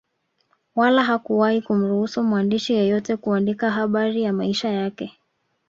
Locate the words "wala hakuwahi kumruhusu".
0.75-2.23